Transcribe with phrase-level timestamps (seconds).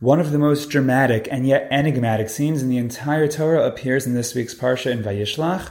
[0.00, 4.14] One of the most dramatic and yet enigmatic scenes in the entire Torah appears in
[4.14, 5.70] this week's Parsha in Vayishlach,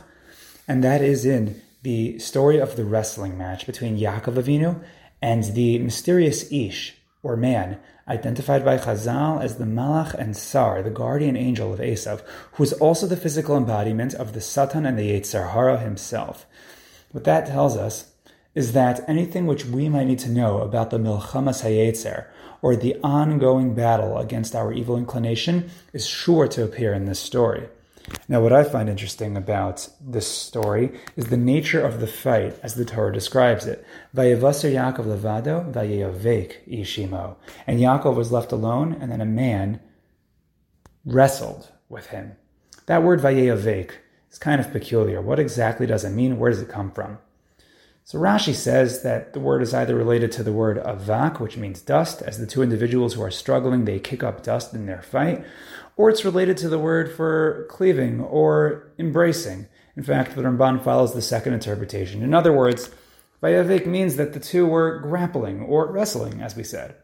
[0.67, 4.83] and that is in the story of the wrestling match between Yaakov Avinu
[5.21, 10.89] and the mysterious Ish, or man, identified by Chazal as the Malach and Sar, the
[10.89, 12.21] guardian angel of Esav,
[12.51, 16.45] who is also the physical embodiment of the Satan and the Yetzer Hara himself.
[17.13, 18.11] What that tells us
[18.57, 22.25] is that anything which we might need to know about the Milchama Hayetzer,
[22.63, 27.69] or the ongoing battle against our evil inclination, is sure to appear in this story.
[28.27, 32.73] Now, what I find interesting about this story is the nature of the fight as
[32.73, 33.85] the Torah describes it.
[34.15, 37.35] Vayavasar Yaakov levado, vayavek ishimo.
[37.67, 39.79] And Yaakov was left alone, and then a man
[41.05, 42.35] wrestled with him.
[42.87, 43.91] That word vayavek
[44.31, 45.21] is kind of peculiar.
[45.21, 46.39] What exactly does it mean?
[46.39, 47.19] Where does it come from?
[48.07, 51.81] So Rashi says that the word is either related to the word avak, which means
[51.81, 55.43] dust, as the two individuals who are struggling, they kick up dust in their fight,
[55.97, 59.67] or it's related to the word for cleaving or embracing.
[59.97, 62.23] In fact, the Ramban follows the second interpretation.
[62.23, 62.89] In other words,
[63.43, 66.95] vayavik means that the two were grappling or wrestling, as we said.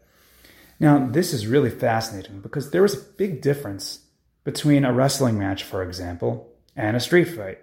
[0.80, 3.98] Now, this is really fascinating because there is a big difference
[4.42, 7.58] between a wrestling match, for example, and a street fight.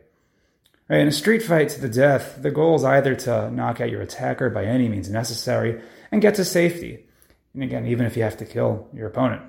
[0.92, 4.02] In a street fight to the death, the goal is either to knock out your
[4.02, 7.06] attacker by any means necessary and get to safety.
[7.54, 9.42] And again, even if you have to kill your opponent.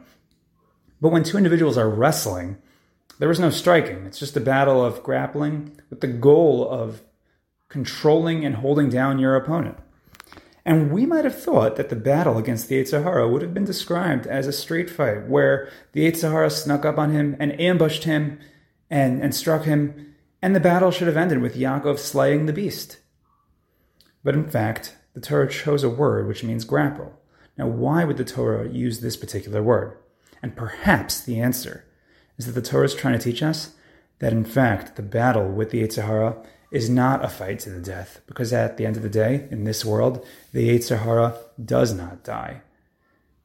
[1.01, 2.59] But when two individuals are wrestling,
[3.19, 4.07] there is no striking.
[4.07, 7.03] It's just a battle of grappling with the goal of
[7.69, 9.79] controlling and holding down your opponent.
[10.65, 13.65] And we might have thought that the battle against the Yetzer Hara would have been
[13.65, 18.05] described as a street fight where the Yetzer Hara snuck up on him and ambushed
[18.05, 18.39] him
[18.89, 20.12] and, and struck him
[20.43, 22.99] and the battle should have ended with Yaakov slaying the beast.
[24.25, 27.19] But in fact, the Torah chose a word which means grapple.
[27.57, 29.97] Now, why would the Torah use this particular word?
[30.43, 31.85] And perhaps the answer
[32.37, 33.75] is that the Torah is trying to teach us
[34.19, 36.37] that, in fact, the battle with the Yetzer Hara
[36.71, 39.65] is not a fight to the death, because at the end of the day, in
[39.65, 42.63] this world, the Yetzer Hara does not die.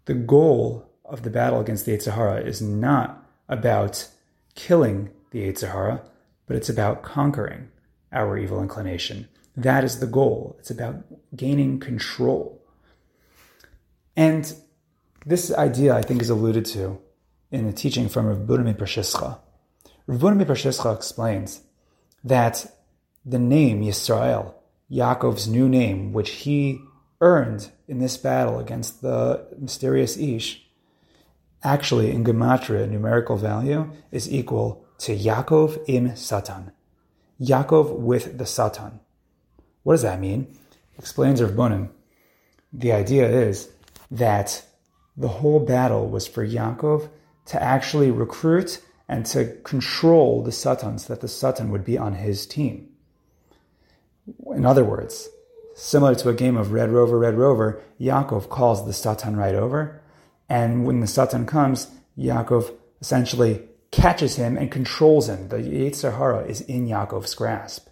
[0.05, 4.07] The goal of the battle against the Yetzer Hara is not about
[4.55, 6.01] killing the Yetzer Hara,
[6.47, 7.69] but it's about conquering
[8.11, 9.27] our evil inclination.
[9.55, 10.55] That is the goal.
[10.59, 11.03] It's about
[11.35, 12.63] gaining control.
[14.15, 14.51] And
[15.25, 16.99] this idea, I think, is alluded to
[17.51, 19.39] in a teaching from Rav Bunami Pershischa.
[20.07, 21.61] Rav Bunami Pershischa explains
[22.23, 22.65] that
[23.25, 24.53] the name Yisrael,
[24.89, 26.79] Yaakov's new name, which he
[27.19, 30.65] earned in this battle against the mysterious Ish,
[31.63, 36.71] actually in Gematria numerical value is equal to Yaakov im Satan.
[37.39, 38.99] Yaakov with the Satan.
[39.83, 40.47] What does that mean?
[40.97, 41.89] Explains Rav Bunim.
[42.73, 43.69] The idea is
[44.11, 44.63] that
[45.15, 47.09] the whole battle was for Yaakov
[47.45, 52.15] to actually recruit and to control the Satan so that the Satan would be on
[52.15, 52.89] his team.
[54.53, 55.29] In other words,
[55.75, 60.01] similar to a game of Red Rover, Red Rover, Yaakov calls the Satan right over,
[60.49, 61.87] and when the Satan comes,
[62.17, 63.61] Yaakov essentially
[63.97, 65.49] catches him and controls him.
[65.49, 67.87] The Yetzer Hara is in Yaakov's grasp.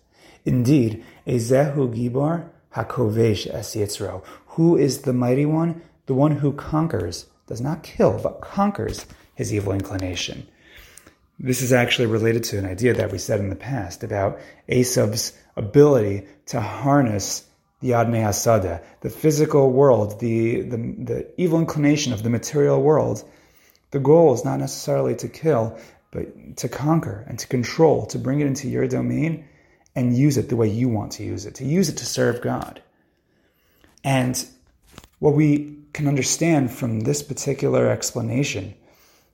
[0.45, 4.23] Indeed, Ezehu Gibor Hakovesh Es Yitzro.
[4.49, 5.81] Who is the mighty one?
[6.05, 10.47] The one who conquers, does not kill, but conquers his evil inclination.
[11.39, 14.39] This is actually related to an idea that we said in the past about
[14.69, 17.47] Esav's ability to harness
[17.81, 23.23] the Admei Hasada, the physical world, the, the, the evil inclination of the material world,
[23.95, 25.79] the goal is not necessarily to kill,
[26.15, 29.45] but to conquer and to control, to bring it into your domain
[29.95, 32.41] and use it the way you want to use it, to use it to serve
[32.41, 32.81] God.
[34.03, 34.45] And
[35.19, 38.73] what we can understand from this particular explanation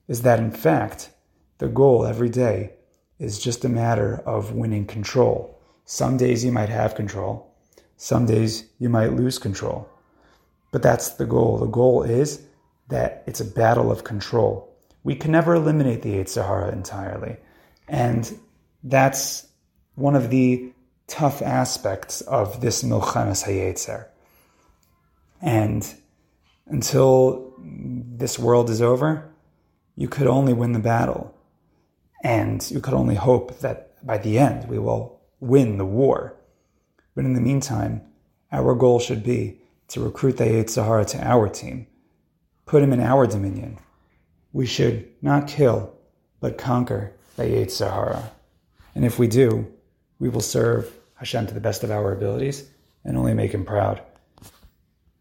[0.08, 1.12] is that, in fact,
[1.59, 2.74] the goal every day
[3.20, 5.59] is just a matter of winning control.
[5.86, 7.53] Some days you might have control,
[7.97, 9.88] some days you might lose control.
[10.72, 11.58] But that's the goal.
[11.58, 12.41] The goal is
[12.88, 14.71] that it's a battle of control.
[15.03, 17.38] We can never eliminate the Yetzer Hara entirely.
[17.88, 18.40] And
[18.84, 19.48] that's
[19.96, 20.72] one of the
[21.08, 24.08] tough aspects of this Milchamas Hayetzer.
[25.42, 25.94] And
[26.68, 29.34] until this world is over,
[29.96, 31.36] you could only win the battle.
[32.24, 36.36] And you could only hope that by the end we will win the war.
[37.16, 38.02] But in the meantime,
[38.52, 39.59] our goal should be
[39.90, 41.88] to recruit the Yetzer Hara to our team,
[42.66, 43.78] put him in our dominion.
[44.53, 45.94] We should not kill,
[46.40, 48.32] but conquer the Yetzer Hara.
[48.96, 49.72] And if we do,
[50.20, 52.70] we will serve Hashem to the best of our abilities
[53.06, 54.02] and only make him proud.